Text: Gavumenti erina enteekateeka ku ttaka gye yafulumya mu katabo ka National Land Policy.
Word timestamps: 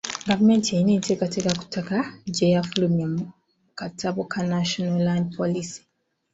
Gavumenti 0.29 0.67
erina 0.71 0.91
enteekateeka 0.93 1.51
ku 1.59 1.63
ttaka 1.67 1.97
gye 2.35 2.47
yafulumya 2.55 3.05
mu 3.13 3.23
katabo 3.79 4.21
ka 4.31 4.41
National 4.53 4.99
Land 5.07 5.25
Policy. 5.37 5.79